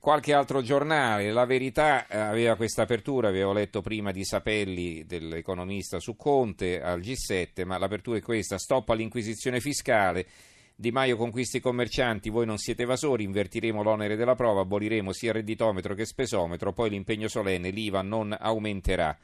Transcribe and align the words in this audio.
Qualche 0.00 0.32
altro 0.32 0.62
giornale, 0.62 1.30
La 1.30 1.44
Verità 1.44 2.06
eh, 2.06 2.16
aveva 2.16 2.56
questa 2.56 2.80
apertura, 2.80 3.28
avevo 3.28 3.52
letto 3.52 3.82
prima 3.82 4.12
di 4.12 4.24
Sapelli 4.24 5.04
dell'economista 5.04 6.00
su 6.00 6.16
Conte 6.16 6.80
al 6.80 7.00
G7, 7.00 7.66
ma 7.66 7.76
l'apertura 7.76 8.16
è 8.16 8.22
questa, 8.22 8.56
stop 8.56 8.88
all'inquisizione 8.88 9.60
fiscale, 9.60 10.26
Di 10.74 10.90
Maio 10.90 11.18
conquisti 11.18 11.58
i 11.58 11.60
commercianti, 11.60 12.30
voi 12.30 12.46
non 12.46 12.56
siete 12.56 12.84
evasori, 12.84 13.24
invertiremo 13.24 13.82
l'onere 13.82 14.16
della 14.16 14.34
prova, 14.34 14.62
aboliremo 14.62 15.12
sia 15.12 15.32
redditometro 15.32 15.92
che 15.92 16.06
spesometro, 16.06 16.72
poi 16.72 16.88
l'impegno 16.88 17.28
solenne, 17.28 17.68
l'IVA 17.68 18.00
non 18.00 18.34
aumenterà. 18.40 19.14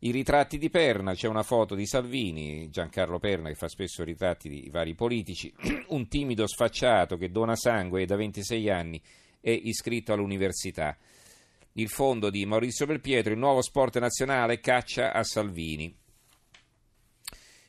I 0.00 0.12
ritratti 0.12 0.56
di 0.56 0.70
Perna, 0.70 1.14
c'è 1.14 1.26
una 1.26 1.42
foto 1.42 1.74
di 1.74 1.84
Salvini, 1.84 2.70
Giancarlo 2.70 3.18
Perna 3.18 3.48
che 3.48 3.56
fa 3.56 3.66
spesso 3.66 4.04
ritratti 4.04 4.48
di 4.48 4.68
vari 4.70 4.94
politici, 4.94 5.52
un 5.90 6.06
timido 6.06 6.46
sfacciato 6.46 7.16
che 7.16 7.32
dona 7.32 7.56
sangue 7.56 8.02
e 8.02 8.06
da 8.06 8.14
26 8.14 8.70
anni 8.70 9.02
è 9.40 9.50
iscritto 9.50 10.12
all'università. 10.12 10.96
Il 11.72 11.88
fondo 11.88 12.30
di 12.30 12.46
Maurizio 12.46 12.86
Belpietro, 12.86 13.32
il 13.32 13.38
nuovo 13.38 13.60
sport 13.60 13.98
nazionale, 13.98 14.60
caccia 14.60 15.12
a 15.12 15.22
Salvini. 15.22 15.94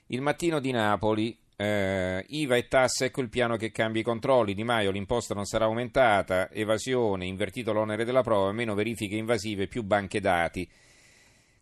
Il 0.07 0.21
mattino 0.21 0.59
di 0.59 0.71
Napoli, 0.71 1.37
eh, 1.57 2.23
IVA 2.25 2.55
e 2.55 2.67
tasse, 2.67 3.05
ecco 3.05 3.21
il 3.21 3.29
piano 3.29 3.57
che 3.57 3.71
cambia 3.71 4.01
i 4.01 4.05
controlli. 4.05 4.53
Di 4.53 4.63
Maio 4.63 4.91
l'imposta 4.91 5.33
non 5.33 5.45
sarà 5.45 5.65
aumentata, 5.65 6.49
evasione, 6.51 7.25
invertito 7.25 7.73
l'onere 7.73 8.05
della 8.05 8.21
prova, 8.21 8.53
meno 8.53 8.75
verifiche 8.75 9.15
invasive, 9.15 9.67
più 9.67 9.83
banche 9.83 10.21
dati. 10.21 10.69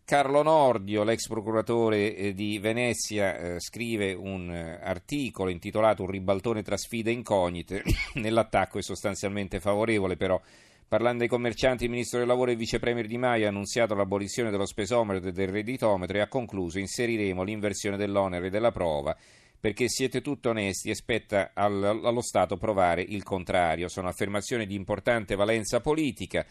Carlo 0.06 0.44
Nordio, 0.44 1.02
l'ex 1.02 1.26
procuratore 1.26 2.14
eh, 2.14 2.32
di 2.32 2.60
Venezia, 2.60 3.36
eh, 3.36 3.58
scrive 3.58 4.12
un 4.12 4.48
eh, 4.52 4.78
articolo 4.80 5.50
intitolato 5.50 6.04
Un 6.04 6.10
ribaltone 6.12 6.62
tra 6.62 6.76
sfide 6.76 7.10
incognite. 7.10 7.82
Nell'attacco 8.14 8.78
è 8.78 8.82
sostanzialmente 8.82 9.58
favorevole, 9.58 10.16
però. 10.16 10.40
Parlando 10.86 11.24
ai 11.24 11.28
commercianti, 11.28 11.82
il 11.82 11.90
ministro 11.90 12.20
del 12.20 12.28
lavoro 12.28 12.52
e 12.52 12.54
vice 12.54 12.78
premier 12.78 13.08
Di 13.08 13.18
Maio 13.18 13.46
ha 13.46 13.48
annunziato 13.48 13.96
l'abolizione 13.96 14.52
dello 14.52 14.64
spesometro 14.66 15.28
e 15.28 15.32
del 15.32 15.48
redditometro 15.48 16.18
e 16.18 16.20
ha 16.20 16.28
concluso 16.28 16.78
inseriremo 16.78 17.42
l'inversione 17.42 17.96
dell'onere 17.96 18.48
della 18.48 18.70
prova 18.70 19.16
perché 19.58 19.88
siete 19.88 20.20
tutti 20.20 20.46
onesti 20.46 20.90
e 20.90 20.94
spetta 20.94 21.50
allo 21.52 22.20
Stato 22.20 22.56
provare 22.56 23.02
il 23.02 23.24
contrario. 23.24 23.88
Sono 23.88 24.06
affermazioni 24.06 24.66
di 24.66 24.76
importante 24.76 25.34
valenza 25.34 25.80
politica 25.80 26.46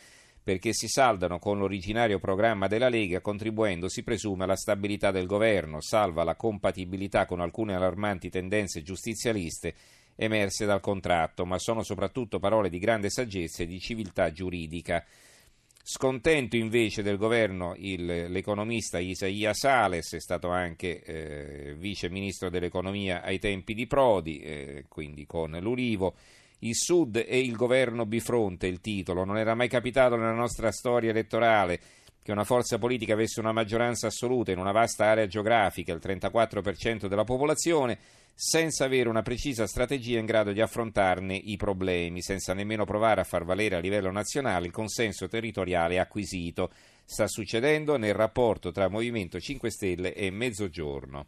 perché 0.46 0.74
si 0.74 0.88
saldano 0.88 1.40
con 1.40 1.58
l'originario 1.58 2.20
programma 2.20 2.68
della 2.68 2.88
Lega 2.88 3.20
contribuendo, 3.20 3.90
si 3.90 4.04
presume, 4.04 4.44
alla 4.44 4.56
stabilità 4.56 5.10
del 5.10 5.26
governo, 5.26 5.82
salva 5.82 6.24
la 6.24 6.36
compatibilità 6.36 7.26
con 7.26 7.40
alcune 7.40 7.74
allarmanti 7.74 8.30
tendenze 8.30 8.84
giustizialiste 8.84 9.74
emerse 10.16 10.68
dal 10.68 10.82
contratto, 10.82 11.48
ma 11.48 11.58
sono 11.58 11.82
soprattutto 11.82 12.38
parole 12.38 12.70
di 12.70 12.78
grande 12.78 13.10
saggezza 13.10 13.64
e 13.64 13.66
di 13.66 13.80
civiltà 13.80 14.32
giuridica. 14.32 15.04
Scontento 15.82 16.56
invece 16.56 17.02
del 17.02 17.18
governo 17.18 17.74
il, 17.78 18.30
l'economista 18.30 19.00
Isaia 19.00 19.52
Sales, 19.56 20.14
è 20.14 20.20
stato 20.20 20.50
anche 20.50 21.02
eh, 21.02 21.74
vice 21.76 22.08
ministro 22.08 22.52
dell'economia 22.52 23.24
ai 23.24 23.40
tempi 23.40 23.74
di 23.74 23.88
Prodi, 23.88 24.42
eh, 24.42 24.86
quindi 24.90 25.26
con 25.26 25.58
l'Ulivo. 25.60 26.14
Il 26.60 26.76
Sud 26.76 27.18
e 27.18 27.40
il 27.40 27.56
governo 27.56 28.06
bifronte, 28.06 28.68
il 28.68 28.80
titolo. 28.80 29.26
Non 29.26 29.38
era 29.38 29.56
mai 29.56 29.68
capitato 29.68 30.16
nella 30.16 30.34
nostra 30.34 30.72
storia 30.72 31.10
elettorale 31.10 31.80
che 32.26 32.32
una 32.32 32.44
forza 32.44 32.80
politica 32.80 33.14
avesse 33.14 33.40
una 33.40 33.52
maggioranza 33.52 34.08
assoluta 34.08 34.52
in 34.52 34.58
una 34.58 34.72
vasta 34.72 35.06
area 35.06 35.28
geografica, 35.28 35.94
il 35.94 36.02
34% 36.04 37.06
della 37.06 37.24
popolazione, 37.24 38.00
senza 38.34 38.86
avere 38.86 39.10
una 39.10 39.22
precisa 39.22 39.68
strategia 39.68 40.18
in 40.18 40.26
grado 40.26 40.52
di 40.52 40.60
affrontarne 40.60 41.36
i 41.36 41.56
problemi, 41.56 42.24
senza 42.24 42.56
nemmeno 42.56 42.84
provare 42.84 43.22
a 43.22 43.26
far 43.26 43.46
valere 43.46 43.76
a 43.76 43.80
livello 43.80 44.10
nazionale 44.10 44.66
il 44.66 44.72
consenso 44.72 45.28
territoriale 45.28 46.00
acquisito. 46.00 46.72
Sta 47.06 47.28
succedendo 47.28 47.96
nel 47.96 48.16
rapporto 48.16 48.72
tra 48.72 48.90
Movimento 48.90 49.40
5 49.40 49.70
Stelle 49.70 50.16
e 50.16 50.32
Mezzogiorno. 50.32 51.28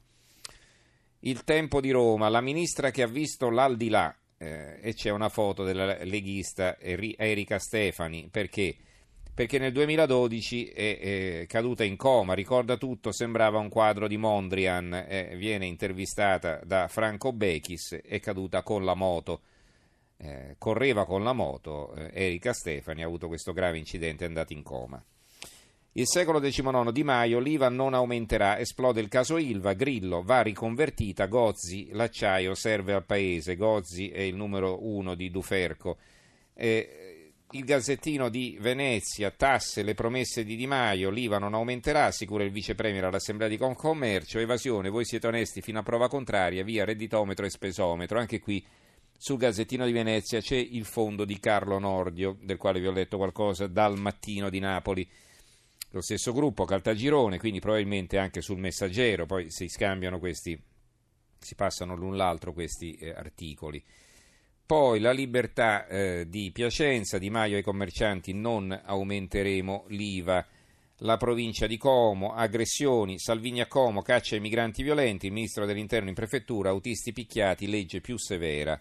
Il 1.20 1.44
tempo 1.44 1.80
di 1.80 1.92
Roma, 1.92 2.28
la 2.28 2.42
ministra 2.42 2.90
che 2.90 3.04
ha 3.04 3.08
visto 3.08 3.52
l'aldilà 3.52 4.14
eh, 4.38 4.80
e 4.82 4.94
c'è 4.94 5.10
una 5.10 5.30
foto 5.30 5.64
della 5.64 5.98
leghista 6.04 6.78
Erika 6.80 7.60
Stefani 7.60 8.30
perché? 8.32 8.76
perché 9.38 9.60
nel 9.60 9.72
2012 9.72 10.66
è, 10.70 11.00
è, 11.00 11.46
caduta 11.46 11.84
in 11.84 11.96
coma, 11.96 12.34
ricorda 12.34 12.76
tutto, 12.76 13.12
sembrava 13.12 13.60
un 13.60 13.70
quadro 13.70 14.08
di 14.08 14.18
Mondrian, 14.18 14.92
eh, 15.08 15.36
viene 15.36 15.68
intervistata 15.68 16.60
da 16.64 16.88
Franco 16.88 17.32
Bechis, 17.34 18.02
è 18.04 18.20
caduta 18.20 18.64
con 18.64 18.84
la 18.84 18.96
moto, 18.96 19.42
eh, 20.18 20.56
correva 20.58 21.06
con 21.06 21.24
la 21.24 21.34
moto, 21.34 21.94
eh, 21.94 22.10
Erika 22.14 22.52
Stefani 22.52 23.04
ha 23.04 23.06
avuto 23.06 23.28
questo 23.28 23.54
grave 23.54 23.78
incidente, 23.78 24.24
è 24.24 24.28
andata 24.28 24.54
in 24.54 24.64
coma. 24.64 25.06
Il 25.98 26.06
secolo 26.08 26.40
XIX 26.40 26.92
Di 26.92 27.04
Maio, 27.04 27.40
l'IVA 27.40 27.70
non 27.70 27.96
aumenterà, 27.96 28.60
esplode 28.60 29.02
il 29.02 29.08
caso 29.08 29.38
Ilva, 29.38 29.74
Grillo 29.74 30.22
va 30.22 30.44
riconvertita, 30.44 31.26
Gozzi, 31.26 31.90
l'acciaio 31.92 32.54
serve 32.54 32.94
al 32.94 33.04
paese, 33.04 33.56
Gozzi 33.56 34.10
è 34.12 34.20
il 34.20 34.36
numero 34.36 34.86
uno 34.88 35.16
di 35.16 35.32
Duferco. 35.32 35.98
Eh, 36.54 37.32
il 37.50 37.66
Gazzettino 37.66 38.30
di 38.30 38.60
Venezia, 38.62 39.32
tasse, 39.32 39.82
le 39.82 39.96
promesse 39.96 40.44
di 40.44 40.56
Di 40.56 40.68
Maio, 40.68 41.10
l'IVA 41.10 41.40
non 41.40 41.56
aumenterà, 41.56 42.06
assicura 42.06 42.44
il 42.44 42.52
vice 42.52 42.76
premier 42.76 43.06
all'Assemblea 43.06 43.48
di 43.48 43.58
Concommercio, 43.58 44.38
evasione, 44.38 44.90
voi 44.90 45.04
siete 45.04 45.26
onesti 45.26 45.62
fino 45.62 45.80
a 45.80 45.84
prova 45.84 46.08
contraria, 46.08 46.64
via 46.64 46.86
redditometro 46.86 47.44
e 47.44 47.50
spesometro. 47.50 48.20
Anche 48.20 48.40
qui 48.40 48.64
sul 49.18 49.40
Gazzettino 49.40 49.88
di 49.88 49.94
Venezia 49.94 50.42
c'è 50.42 50.58
il 50.58 50.86
fondo 50.86 51.26
di 51.26 51.40
Carlo 51.40 51.80
Nordio, 51.80 52.38
del 52.40 52.58
quale 52.58 52.80
vi 52.80 52.86
ho 52.86 52.92
letto 52.92 53.18
qualcosa 53.18 53.66
dal 53.66 53.98
mattino 53.98 54.52
di 54.52 54.60
Napoli 54.60 55.10
lo 55.92 56.02
stesso 56.02 56.34
gruppo 56.34 56.66
Caltagirone, 56.66 57.40
quindi 57.40 57.60
probabilmente 57.60 58.18
anche 58.18 58.42
sul 58.42 58.60
messaggero, 58.60 59.26
poi 59.26 59.50
si 59.50 59.68
scambiano 59.68 60.20
questi, 60.20 60.60
si 61.40 61.56
passano 61.56 61.96
l'un 61.96 62.18
l'altro 62.18 62.54
questi 62.54 62.96
eh, 62.96 63.12
articoli. 63.12 63.84
Poi 64.66 65.00
la 65.00 65.12
libertà 65.12 65.88
eh, 65.88 66.26
di 66.28 66.52
Piacenza, 66.52 67.18
Di 67.18 67.30
Maio 67.30 67.56
ai 67.56 67.64
commercianti 67.64 68.34
non 68.34 68.78
aumenteremo 68.84 69.86
l'IVA. 69.88 70.46
La 71.02 71.16
provincia 71.16 71.68
di 71.68 71.78
Como, 71.78 72.34
aggressioni, 72.34 73.18
Salvini 73.18 73.62
a 73.62 73.68
Como, 73.68 74.02
caccia 74.02 74.36
ai 74.36 74.42
migranti 74.42 74.84
violenti, 74.84 75.28
il 75.28 75.32
ministro 75.32 75.66
dell'interno 75.66 76.10
in 76.10 76.16
prefettura, 76.16 76.70
autisti 76.70 77.14
picchiati, 77.14 77.70
legge 77.70 78.02
più 78.02 78.18
severa. 78.18 78.78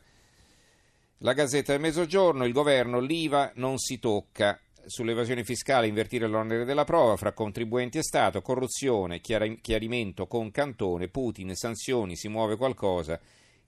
La 1.18 1.32
Gazzetta 1.34 1.70
del 1.70 1.80
Mezzogiorno, 1.80 2.44
il 2.44 2.52
governo, 2.52 2.98
l'IVA 2.98 3.52
non 3.54 3.78
si 3.78 4.00
tocca, 4.00 4.58
sull'evasione 4.86 5.44
fiscale 5.44 5.86
invertire 5.86 6.26
l'onere 6.26 6.64
della 6.64 6.84
prova 6.84 7.16
fra 7.16 7.32
contribuenti 7.32 7.98
e 7.98 8.02
Stato, 8.02 8.40
corruzione, 8.40 9.20
chiarimento 9.20 10.26
con 10.26 10.50
Cantone, 10.50 11.08
Putin, 11.08 11.54
sanzioni, 11.54 12.16
si 12.16 12.28
muove 12.28 12.56
qualcosa. 12.56 13.20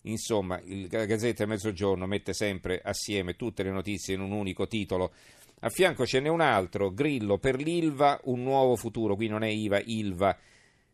Insomma, 0.02 0.60
il 0.64 0.86
Gazzetta 0.86 1.44
Mezzogiorno 1.44 2.06
mette 2.06 2.32
sempre 2.32 2.80
assieme 2.82 3.34
tutte 3.34 3.62
le 3.62 3.70
notizie 3.70 4.14
in 4.14 4.20
un 4.20 4.32
unico 4.32 4.66
titolo. 4.66 5.12
A 5.60 5.68
fianco 5.70 6.06
ce 6.06 6.20
n'è 6.20 6.28
un 6.28 6.40
altro, 6.40 6.92
Grillo 6.92 7.38
per 7.38 7.56
l'Ilva, 7.56 8.20
un 8.24 8.42
nuovo 8.42 8.76
futuro, 8.76 9.16
qui 9.16 9.26
non 9.26 9.42
è 9.42 9.48
IVA, 9.48 9.80
ILVA, 9.84 10.38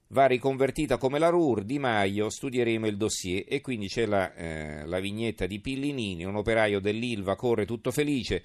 va 0.09 0.27
riconvertita 0.27 0.97
come 0.97 1.19
la 1.19 1.29
RUR, 1.29 1.65
Di 1.65 1.79
Maio, 1.79 2.31
studieremo 2.31 2.87
il 2.87 2.97
dossier 2.97 3.45
e 3.47 3.61
quindi 3.61 3.89
c'è 3.89 4.07
la, 4.07 4.35
eh, 4.35 4.87
la 4.87 5.01
vignetta 5.01 5.45
di 5.47 5.61
Pillinini, 5.61 6.25
un 6.25 6.37
operaio 6.37 6.81
dell'ILVA 6.81 7.37
corre 7.37 7.67
tutto 7.67 7.91
felice, 7.91 8.43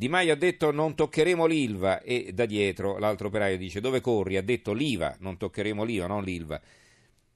di 0.00 0.08
Maio 0.08 0.32
ha 0.32 0.36
detto 0.36 0.70
non 0.70 0.94
toccheremo 0.94 1.44
l'ILVA 1.44 2.00
e 2.00 2.30
da 2.32 2.46
dietro 2.46 2.96
l'altro 2.96 3.26
operaio 3.26 3.58
dice 3.58 3.82
dove 3.82 4.00
corri? 4.00 4.38
Ha 4.38 4.42
detto 4.42 4.72
l'IVA, 4.72 5.16
non 5.18 5.36
toccheremo 5.36 5.84
l'IVA, 5.84 6.06
non 6.06 6.24
l'ILVA. 6.24 6.58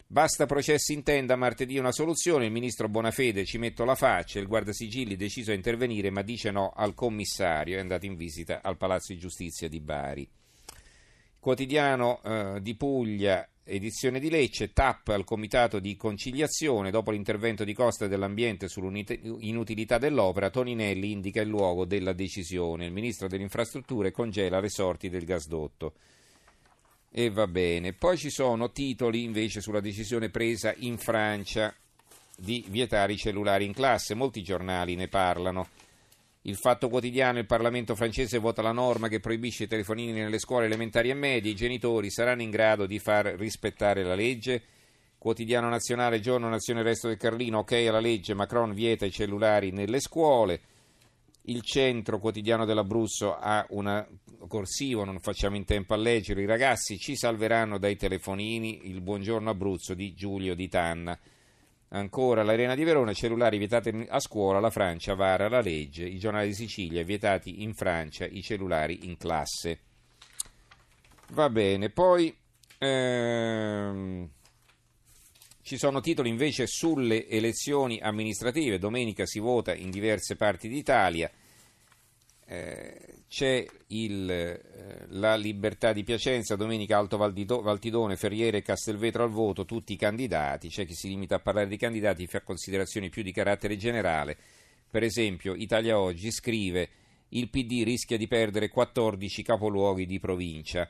Basta 0.07 0.47
processi 0.47 0.95
in 0.95 1.03
tenda, 1.03 1.37
martedì 1.37 1.77
una 1.77 1.93
soluzione, 1.93 2.47
il 2.47 2.53
ministro 2.53 2.89
Bonafede 2.89 3.45
ci 3.45 3.59
metto 3.59 3.85
la 3.85 3.95
faccia, 3.95 4.39
il 4.39 4.47
guardasigilli 4.47 5.15
deciso 5.15 5.51
a 5.51 5.55
intervenire 5.55 6.09
ma 6.09 6.23
dice 6.23 6.51
no 6.51 6.73
al 6.75 6.95
commissario, 6.95 7.77
è 7.77 7.81
andato 7.81 8.07
in 8.07 8.17
visita 8.17 8.63
al 8.63 8.79
Palazzo 8.79 9.13
di 9.13 9.19
Giustizia 9.19 9.69
di 9.69 9.81
Bari. 9.81 10.27
Quotidiano 11.39 12.23
eh, 12.23 12.63
di 12.63 12.75
Puglia 12.77 13.47
edizione 13.65 14.21
di 14.21 14.29
Lecce, 14.29 14.73
TAP 14.73 15.09
al 15.09 15.25
comitato 15.25 15.79
di 15.79 15.97
conciliazione, 15.97 16.91
dopo 16.91 17.11
l'intervento 17.11 17.65
di 17.65 17.73
Costa 17.73 18.07
dell'Ambiente 18.07 18.69
sull'inutilità 18.69 19.99
dell'opera, 19.99 20.51
Toninelli 20.51 21.11
indica 21.11 21.41
il 21.41 21.49
luogo 21.49 21.85
della 21.85 22.13
decisione. 22.13 22.87
Il 22.87 22.93
ministro 22.93 23.27
delle 23.27 23.43
infrastrutture 23.43 24.11
congela 24.11 24.61
le 24.61 24.69
sorti 24.69 25.09
del 25.09 25.25
gasdotto. 25.25 25.95
E 27.11 27.31
va 27.31 27.47
bene. 27.47 27.93
Poi 27.93 28.19
ci 28.19 28.29
sono 28.29 28.71
titoli 28.71 29.23
invece 29.23 29.61
sulla 29.61 29.81
decisione 29.81 30.31
presa 30.31 30.75
in 30.79 30.99
Francia 30.99 31.75
di 32.37 32.65
vietare 32.69 33.13
i 33.13 33.17
cellulari 33.17 33.65
in 33.65 33.73
classe. 33.73 34.15
Molti 34.15 34.43
giornali 34.43 34.95
ne 34.97 35.09
parlano. 35.09 35.69
Il 36.47 36.57
Fatto 36.57 36.91
Quotidiano, 36.91 37.39
il 37.39 37.47
Parlamento 37.47 37.95
francese 37.95 38.37
vota 38.37 38.61
la 38.61 38.71
norma 38.71 39.09
che 39.09 39.19
proibisce 39.19 39.65
i 39.65 39.67
telefonini 39.67 40.13
nelle 40.13 40.39
scuole 40.39 40.67
elementari 40.67 41.09
e 41.09 41.15
medie, 41.15 41.53
i 41.53 41.57
genitori 41.57 42.11
saranno 42.11 42.43
in 42.43 42.51
grado 42.51 42.85
di 42.85 42.99
far 42.99 43.25
rispettare 43.39 44.03
la 44.03 44.15
legge. 44.15 44.63
Quotidiano 45.17 45.71
nazionale, 45.71 46.21
giorno 46.21 46.51
nazione 46.51 46.83
resto 46.83 47.09
del 47.09 47.17
Carlino, 47.17 47.61
ok 47.61 47.73
alla 47.89 47.99
legge, 47.99 48.35
Macron 48.35 48.75
vieta 48.75 49.07
i 49.07 49.11
cellulari 49.11 49.71
nelle 49.71 50.01
scuole. 50.01 50.61
Il 51.45 51.63
centro 51.63 52.19
quotidiano 52.19 52.67
dell'Abruzzo 52.67 53.35
ha 53.35 53.65
un 53.71 54.07
corsivo, 54.47 55.05
non 55.05 55.21
facciamo 55.21 55.57
in 55.57 55.65
tempo 55.65 55.95
a 55.95 55.97
leggere, 55.97 56.43
i 56.43 56.47
ragazzi 56.47 56.99
ci 56.99 57.17
salveranno 57.17 57.79
dai 57.79 57.97
telefonini, 57.97 58.87
il 58.91 59.01
buongiorno 59.01 59.49
Abruzzo 59.49 59.95
di 59.95 60.13
Giulio 60.13 60.55
Di 60.55 60.69
Tanna. 60.69 61.19
Ancora 61.95 62.43
l'Arena 62.43 62.75
di 62.75 62.83
Verona, 62.83 63.13
cellulari 63.13 63.57
vietati 63.57 64.05
a 64.09 64.19
scuola, 64.19 64.59
la 64.59 64.71
Francia 64.71 65.15
vara 65.15 65.49
la 65.49 65.61
legge, 65.61 66.05
i 66.05 66.19
giornali 66.19 66.49
di 66.49 66.55
Sicilia 66.55 67.05
vietati 67.05 67.63
in 67.63 67.73
Francia 67.73 68.27
i 68.27 68.43
cellulari 68.43 69.07
in 69.07 69.17
classe. 69.17 69.79
Va 71.29 71.49
bene, 71.49 71.91
poi 71.91 72.37
ehm, 72.79 74.29
ci 75.63 75.77
sono 75.79 76.01
titoli 76.01 76.31
invece 76.31 76.67
sulle 76.67 77.29
elezioni 77.29 78.01
amministrative, 78.01 78.81
domenica 78.81 79.25
si 79.25 79.39
vota 79.39 79.73
in 79.73 79.91
diverse 79.91 80.35
parti 80.35 80.67
d'Italia. 80.67 81.31
Eh, 82.47 83.23
c'è 83.29 83.65
il, 83.89 84.31
eh, 84.31 85.07
la 85.09 85.35
libertà 85.35 85.93
di 85.93 86.05
Piacenza, 86.05 86.57
domenica 86.57 86.99
Alto 86.99 87.17
Valtidone, 87.17 88.17
Ferriere 88.17 88.59
e 88.59 88.63
Castelvetro 88.63 89.25
al 89.25 89.31
voto, 89.31 89.65
tutti 89.65 89.93
i 89.93 89.97
candidati, 89.97 90.69
c'è 90.69 90.85
chi 90.85 90.95
si 90.95 91.09
limita 91.09 91.37
a 91.37 91.41
parlare 91.41 91.69
di 91.69 91.77
candidati, 91.77 92.27
fa 92.27 92.43
considerazioni 92.43 93.09
più 93.09 93.23
di 93.23 93.33
carattere 93.33 93.77
generale. 93.77 94.37
Per 94.91 95.03
esempio, 95.03 95.55
Italia 95.55 95.99
Oggi 95.99 96.31
scrive 96.31 96.89
il 97.31 97.49
PD 97.49 97.83
rischia 97.83 98.17
di 98.17 98.29
perdere 98.29 98.69
14 98.69 99.43
capoluoghi 99.43 100.07
di 100.07 100.21
provincia. 100.21 100.89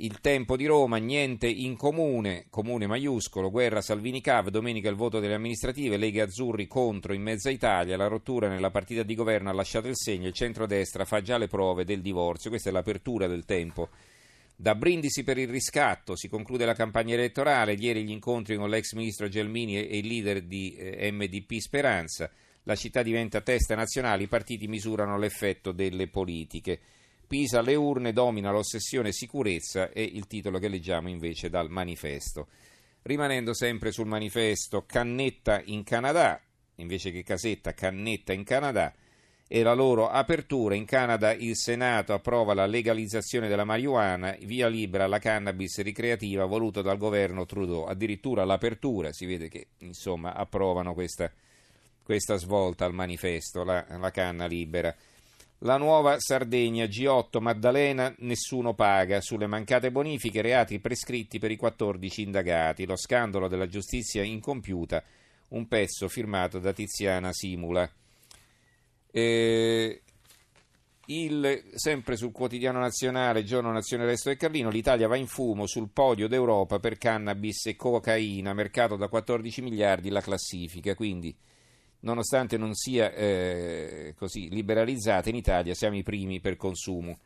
Il 0.00 0.20
tempo 0.20 0.56
di 0.56 0.64
Roma, 0.66 0.98
niente 0.98 1.48
in 1.48 1.74
comune, 1.74 2.46
comune 2.50 2.86
maiuscolo, 2.86 3.50
guerra 3.50 3.80
Salvini 3.80 4.20
Cav, 4.20 4.48
domenica 4.48 4.88
il 4.88 4.94
voto 4.94 5.18
delle 5.18 5.34
amministrative, 5.34 5.96
Lega 5.96 6.22
Azzurri 6.22 6.68
contro 6.68 7.14
in 7.14 7.22
mezza 7.22 7.50
Italia, 7.50 7.96
la 7.96 8.06
rottura 8.06 8.46
nella 8.46 8.70
partita 8.70 9.02
di 9.02 9.16
governo 9.16 9.50
ha 9.50 9.52
lasciato 9.52 9.88
il 9.88 9.96
segno, 9.96 10.28
il 10.28 10.34
centrodestra 10.34 11.04
fa 11.04 11.20
già 11.20 11.36
le 11.36 11.48
prove 11.48 11.84
del 11.84 12.00
divorzio, 12.00 12.48
questa 12.48 12.68
è 12.68 12.72
l'apertura 12.72 13.26
del 13.26 13.44
tempo. 13.44 13.88
Da 14.54 14.76
Brindisi 14.76 15.24
per 15.24 15.36
il 15.36 15.48
riscatto 15.48 16.14
si 16.14 16.28
conclude 16.28 16.64
la 16.64 16.74
campagna 16.74 17.14
elettorale, 17.14 17.72
ieri 17.72 18.04
gli 18.04 18.12
incontri 18.12 18.54
con 18.54 18.68
l'ex 18.68 18.92
ministro 18.92 19.26
Gelmini 19.26 19.84
e 19.84 19.98
il 19.98 20.06
leader 20.06 20.42
di 20.42 20.76
eh, 20.76 21.10
MDP 21.10 21.58
Speranza, 21.58 22.30
la 22.62 22.76
città 22.76 23.02
diventa 23.02 23.40
testa 23.40 23.74
nazionale, 23.74 24.22
i 24.22 24.28
partiti 24.28 24.68
misurano 24.68 25.18
l'effetto 25.18 25.72
delle 25.72 26.06
politiche. 26.06 26.78
Pisa 27.28 27.58
alle 27.58 27.74
urne 27.74 28.14
domina 28.14 28.50
l'ossessione 28.50 29.12
sicurezza 29.12 29.90
è 29.90 30.00
il 30.00 30.26
titolo 30.26 30.58
che 30.58 30.68
leggiamo 30.68 31.10
invece 31.10 31.50
dal 31.50 31.68
manifesto. 31.68 32.48
Rimanendo 33.02 33.52
sempre 33.52 33.92
sul 33.92 34.06
manifesto, 34.06 34.86
cannetta 34.86 35.60
in 35.66 35.84
Canada, 35.84 36.40
invece 36.76 37.10
che 37.10 37.22
casetta, 37.22 37.74
cannetta 37.74 38.32
in 38.32 38.44
Canada, 38.44 38.94
e 39.46 39.62
la 39.62 39.74
loro 39.74 40.08
apertura. 40.08 40.74
In 40.74 40.86
Canada 40.86 41.34
il 41.34 41.54
Senato 41.54 42.14
approva 42.14 42.54
la 42.54 42.64
legalizzazione 42.64 43.46
della 43.48 43.64
marijuana, 43.64 44.34
via 44.40 44.68
libera 44.68 45.04
alla 45.04 45.18
cannabis 45.18 45.82
ricreativa 45.82 46.46
voluto 46.46 46.80
dal 46.80 46.96
governo 46.96 47.44
Trudeau. 47.44 47.84
Addirittura 47.84 48.46
l'apertura, 48.46 49.12
si 49.12 49.26
vede 49.26 49.48
che 49.48 49.68
insomma 49.80 50.32
approvano 50.32 50.94
questa, 50.94 51.30
questa 52.02 52.36
svolta 52.36 52.86
al 52.86 52.94
manifesto, 52.94 53.64
la, 53.64 53.84
la 53.98 54.10
canna 54.10 54.46
libera. 54.46 54.96
La 55.62 55.76
nuova 55.76 56.20
Sardegna, 56.20 56.84
G8, 56.84 57.40
Maddalena, 57.40 58.14
nessuno 58.18 58.74
paga. 58.74 59.20
Sulle 59.20 59.48
mancate 59.48 59.90
bonifiche, 59.90 60.40
reati 60.40 60.78
prescritti 60.78 61.40
per 61.40 61.50
i 61.50 61.56
14 61.56 62.22
indagati. 62.22 62.86
Lo 62.86 62.94
scandalo 62.94 63.48
della 63.48 63.66
giustizia 63.66 64.22
incompiuta, 64.22 65.02
un 65.48 65.66
pezzo 65.66 66.06
firmato 66.08 66.60
da 66.60 66.72
Tiziana 66.72 67.32
Simula. 67.32 67.90
Eh, 69.10 70.02
il, 71.06 71.64
sempre 71.74 72.16
sul 72.16 72.30
quotidiano 72.30 72.78
nazionale, 72.78 73.42
giorno 73.42 73.72
Nazione 73.72 74.04
Resto 74.04 74.28
del 74.28 74.38
Carlino, 74.38 74.70
l'Italia 74.70 75.08
va 75.08 75.16
in 75.16 75.26
fumo 75.26 75.66
sul 75.66 75.88
podio 75.90 76.28
d'Europa 76.28 76.78
per 76.78 76.98
cannabis 76.98 77.66
e 77.66 77.74
cocaina, 77.74 78.52
mercato 78.52 78.94
da 78.94 79.08
14 79.08 79.62
miliardi 79.62 80.10
la 80.10 80.20
classifica, 80.20 80.94
quindi 80.94 81.34
nonostante 82.00 82.56
non 82.56 82.74
sia 82.74 83.12
eh, 83.12 84.14
così 84.16 84.48
liberalizzata 84.48 85.28
in 85.28 85.36
Italia, 85.36 85.74
siamo 85.74 85.96
i 85.96 86.02
primi 86.02 86.40
per 86.40 86.56
consumo. 86.56 87.18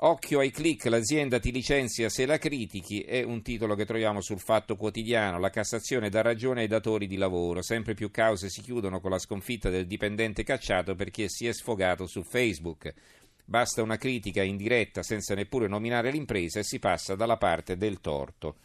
Occhio 0.00 0.40
ai 0.40 0.50
click, 0.50 0.84
l'azienda 0.86 1.38
ti 1.38 1.50
licenzia 1.50 2.10
se 2.10 2.26
la 2.26 2.36
critichi, 2.36 3.00
è 3.00 3.22
un 3.22 3.40
titolo 3.40 3.74
che 3.74 3.86
troviamo 3.86 4.20
sul 4.20 4.40
Fatto 4.40 4.76
Quotidiano. 4.76 5.38
La 5.38 5.48
Cassazione 5.48 6.10
dà 6.10 6.20
ragione 6.20 6.60
ai 6.60 6.66
datori 6.66 7.06
di 7.06 7.16
lavoro. 7.16 7.62
Sempre 7.62 7.94
più 7.94 8.10
cause 8.10 8.50
si 8.50 8.60
chiudono 8.60 9.00
con 9.00 9.10
la 9.10 9.18
sconfitta 9.18 9.70
del 9.70 9.86
dipendente 9.86 10.42
cacciato 10.42 10.94
perché 10.94 11.30
si 11.30 11.46
è 11.46 11.52
sfogato 11.54 12.06
su 12.06 12.22
Facebook. 12.22 12.92
Basta 13.42 13.80
una 13.80 13.96
critica 13.96 14.42
indiretta 14.42 15.02
senza 15.02 15.34
neppure 15.34 15.66
nominare 15.66 16.10
l'impresa 16.10 16.58
e 16.58 16.64
si 16.64 16.78
passa 16.78 17.14
dalla 17.14 17.38
parte 17.38 17.78
del 17.78 18.00
torto. 18.02 18.56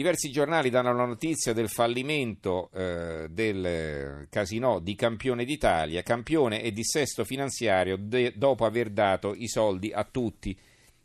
Diversi 0.00 0.30
giornali 0.30 0.70
danno 0.70 0.94
la 0.94 1.04
notizia 1.04 1.52
del 1.52 1.68
fallimento 1.68 2.70
eh, 2.72 3.26
del 3.28 4.28
casino 4.30 4.78
di 4.78 4.94
Campione 4.94 5.44
d'Italia, 5.44 6.02
campione 6.02 6.62
e 6.62 6.72
dissesto 6.72 7.22
finanziario 7.22 7.98
de- 7.98 8.32
dopo 8.34 8.64
aver 8.64 8.88
dato 8.88 9.34
i 9.34 9.46
soldi 9.46 9.92
a 9.92 10.04
tutti. 10.04 10.58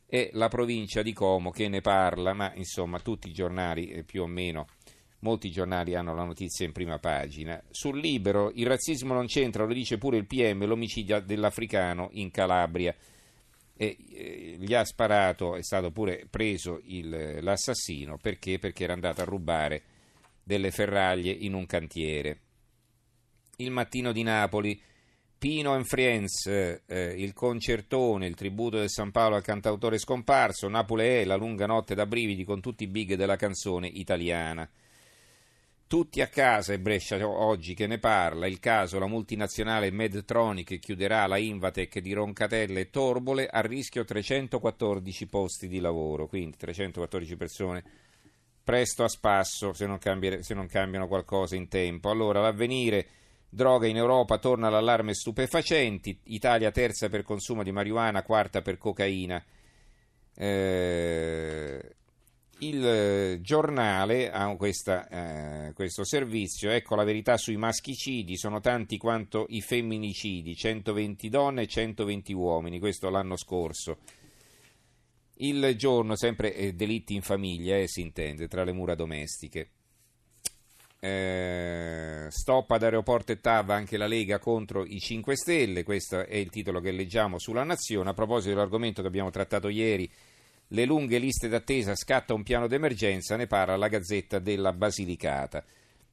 È 0.06 0.30
la 0.32 0.48
provincia 0.48 1.02
di 1.02 1.12
Como 1.12 1.52
che 1.52 1.68
ne 1.68 1.82
parla, 1.82 2.32
ma 2.32 2.54
insomma 2.56 3.00
tutti 3.00 3.28
i 3.28 3.34
giornali 3.34 3.90
eh, 3.90 4.04
più 4.04 4.22
o 4.22 4.28
meno, 4.28 4.68
molti 5.20 5.52
giornali 5.52 5.94
hanno 5.94 6.16
la 6.16 6.24
notizia 6.24 6.66
in 6.66 6.72
prima 6.72 6.98
pagina. 6.98 7.62
Sul 7.72 8.00
libero 8.00 8.50
il 8.56 8.66
razzismo 8.66 9.14
non 9.14 9.26
c'entra, 9.26 9.66
lo 9.66 9.74
dice 9.74 9.98
pure 9.98 10.16
il 10.16 10.26
PM, 10.26 10.66
l'omicidio 10.66 11.20
dell'africano 11.20 12.08
in 12.14 12.32
Calabria 12.32 12.96
e 13.78 13.98
eh, 14.10 14.56
gli 14.58 14.74
ha 14.74 14.86
sparato, 14.86 15.56
è 15.56 15.64
stato 15.64 15.92
pure 15.92 16.26
preso 16.30 16.80
il, 16.86 17.40
l'assassino 17.42 18.18
perché? 18.18 18.58
perché 18.58 18.86
era 18.86 18.94
andato 18.94 19.22
a 19.22 19.26
rubare 19.26 19.84
delle 20.44 20.72
ferraglie 20.72 21.32
in 21.32 21.54
un 21.54 21.66
cantiere. 21.66 22.40
Il 23.58 23.72
mattino 23.72 24.12
di 24.12 24.24
Napoli, 24.24 24.80
Pino 25.38 25.74
and 25.74 25.86
Friends, 25.86 26.46
eh, 26.48 26.82
il 27.18 27.34
concertone, 27.34 28.28
il 28.28 28.36
tributo 28.36 28.78
del 28.78 28.90
San 28.90 29.12
Paolo 29.12 29.36
al 29.36 29.44
cantautore 29.44 29.98
scomparso, 29.98 30.68
Napoli 30.68 31.06
è 31.06 31.26
la 31.26 31.36
lunga 31.36 31.66
notte 31.66 31.96
da 31.96 32.06
brividi 32.06 32.44
con 32.44 32.62
tutti 32.62 32.84
i 32.84 32.88
big 32.88 33.16
della 33.16 33.36
canzone 33.36 33.88
italiana. 33.88 34.70
Tutti 35.88 36.20
a 36.20 36.28
casa 36.28 36.74
e 36.74 36.80
Brescia 36.80 37.28
oggi 37.28 37.76
che 37.76 37.86
ne 37.86 38.00
parla, 38.00 38.48
il 38.48 38.60
caso 38.60 38.98
la 38.98 39.06
multinazionale 39.06 39.92
Medtronic 39.92 40.80
chiuderà 40.80 41.28
la 41.28 41.38
Invatec 41.38 42.00
di 42.00 42.12
Roncatelle 42.12 42.80
e 42.80 42.90
Torbole 42.90 43.48
a 43.48 43.62
rischio 43.62 44.04
314 44.04 45.28
posti 45.28 45.68
di 45.68 45.80
lavoro, 45.80 46.26
quindi 46.26 46.58
314 46.58 47.36
persone 47.36 47.84
presto 48.64 49.04
a 49.04 49.08
spasso 49.08 49.74
se 49.74 49.86
non, 49.86 50.00
cambiere, 50.00 50.42
se 50.42 50.56
non 50.56 50.66
cambiano 50.66 51.08
qualcosa 51.08 51.56
in 51.56 51.68
tempo. 51.68 52.10
Allora 52.10 52.42
l'avvenire, 52.42 53.08
droga 53.48 53.86
in 53.86 53.96
Europa, 53.96 54.40
torna 54.40 54.70
l'allarme 54.70 55.14
stupefacenti, 55.14 56.20
Italia 56.24 56.72
terza 56.72 57.10
per 57.10 57.22
consumo 57.22 57.62
di 57.62 57.72
marijuana, 57.72 58.24
quarta 58.24 58.64
per 58.64 58.80
cocaina. 58.80 59.42
Eh, 60.36 61.96
il 62.60 62.86
eh, 62.86 63.40
giornale 63.42 64.32
ha 64.32 64.56
questa, 64.56 65.08
eh, 65.08 65.74
questo 65.74 66.06
servizio, 66.06 66.70
ecco 66.70 66.96
la 66.96 67.04
verità 67.04 67.38
sui 67.38 67.58
maschicidi, 67.58 68.38
sono 68.38 68.62
tanti 68.62 68.98
quanto 68.98 69.46
i 69.50 69.62
femminicidi, 69.62 70.56
120 70.56 71.30
donne 71.30 71.64
e 71.64 71.68
120 71.68 72.34
uomini, 72.34 72.80
questo 72.80 73.10
l'anno 73.10 73.36
scorso. 73.36 73.98
Il 75.40 75.76
giorno, 75.76 76.16
sempre 76.16 76.56
eh, 76.56 76.74
delitti 76.74 77.14
in 77.14 77.22
famiglia, 77.22 77.76
eh, 77.76 77.90
si 77.90 78.00
intende, 78.02 78.48
tra 78.48 78.64
le 78.64 78.72
mura 78.72 78.96
domestiche. 78.96 79.70
Eh, 80.98 82.28
stop 82.30 82.72
ad 82.72 82.84
aeroporto 82.84 83.34
e 83.34 83.40
TAV 83.42 83.70
anche 83.70 83.98
la 83.98 84.08
Lega 84.08 84.40
contro 84.40 84.86
i 84.86 85.00
5 85.00 85.36
Stelle, 85.36 85.84
questo 85.84 86.26
è 86.26 86.38
il 86.38 86.50
titolo 86.50 86.80
che 86.80 86.92
leggiamo 86.92 87.38
sulla 87.38 87.64
Nazione. 87.64 88.10
A 88.10 88.14
proposito 88.14 88.54
dell'argomento 88.54 89.02
che 89.02 89.08
abbiamo 89.10 89.30
trattato 89.30 89.68
ieri, 89.68 90.10
le 90.76 90.84
lunghe 90.84 91.20
liste 91.20 91.48
d'attesa 91.48 91.96
scatta 91.96 92.34
un 92.34 92.44
piano 92.44 92.68
d'emergenza, 92.68 93.38
ne 93.38 93.48
parla 93.48 93.78
la 93.78 93.88
Gazzetta 93.88 94.40
della 94.40 94.74
Basilicata. 94.74 95.64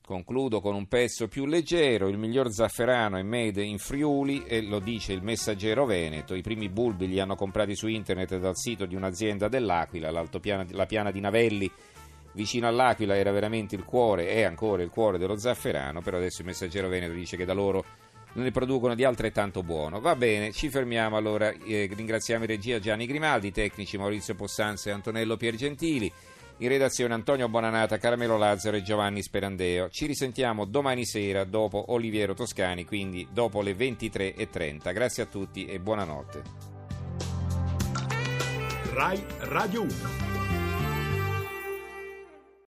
Concludo 0.05 0.61
con 0.61 0.77
un 0.77 0.87
pezzo 0.87 1.27
più 1.27 1.47
leggero, 1.47 2.07
il 2.07 2.17
miglior 2.17 2.53
zafferano 2.53 3.17
è 3.17 3.23
made 3.23 3.61
in 3.61 3.79
Friuli 3.79 4.45
e 4.47 4.63
lo 4.63 4.79
dice 4.79 5.13
il 5.13 5.23
messaggero 5.23 5.85
Veneto, 5.85 6.37
i 6.37 6.43
primi 6.43 6.69
bulbi 6.69 7.09
li 7.09 7.19
hanno 7.19 7.35
comprati 7.35 7.75
su 7.75 7.89
internet 7.89 8.39
dal 8.39 8.57
sito 8.57 8.87
di 8.87 8.95
un'azienda 8.95 9.49
dell'Aquila, 9.49 10.13
la 10.13 10.87
piana 10.87 11.11
di 11.11 11.21
Navelli 11.21 11.69
vicino 12.35 12.69
all'Aquila 12.69 13.17
era 13.17 13.33
veramente 13.33 13.75
il 13.75 13.85
cuore, 13.85 14.29
è 14.29 14.43
ancora 14.43 14.85
il 14.85 14.91
cuore 14.91 15.19
dello 15.19 15.37
zafferano, 15.37 16.03
però 16.03 16.19
adesso 16.19 16.43
il 16.43 16.47
messaggero 16.47 16.89
Veneto 16.89 17.15
dice 17.15 17.37
che 17.37 17.45
da 17.45 17.53
loro 17.53 17.85
ne 18.35 18.51
producono 18.51 18.95
di 18.95 19.05
altrettanto 19.05 19.63
buono. 19.63 20.01
Va 20.01 20.17
bene, 20.17 20.53
ci 20.53 20.69
fermiamo 20.71 21.17
allora. 21.17 21.51
Eh, 21.51 21.91
ringraziamo 21.93 22.45
in 22.45 22.51
regia 22.51 22.79
Gianni 22.79 23.07
Grimaldi, 23.07 23.53
tecnici 23.53 23.99
Maurizio 23.99 24.35
Possanza 24.35 24.91
e 24.91 24.93
Antonello 24.93 25.37
Piergentili. 25.37 26.13
in 26.59 26.69
redazione 26.69 27.15
Antonio 27.15 27.49
Bonanata, 27.49 27.99
Caramelo 27.99 28.37
Lazzaro 28.37 28.77
e 28.77 28.83
Giovanni 28.83 29.23
Sperandeo. 29.23 29.89
Ci 29.89 30.07
risentiamo 30.07 30.65
domani 30.65 31.05
sera 31.05 31.43
dopo 31.43 31.87
Oliviero 31.89 32.35
Toscani, 32.35 32.85
quindi 32.85 33.27
dopo 33.33 33.63
le 33.63 33.73
23.30. 33.73 34.93
Grazie 34.93 35.25
a 35.25 35.27
tutti 35.27 35.65
e 35.65 35.81
buonanotte. 35.81 36.43
RAI 38.93 39.25
Radio 39.39 39.83
1 39.83 40.42